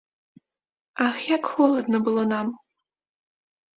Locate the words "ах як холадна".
1.07-1.97